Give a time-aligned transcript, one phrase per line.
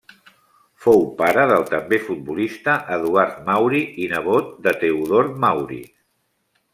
[0.85, 5.79] Fou pare del també futbolista Eduard Mauri i nebot de Teodor Mauri.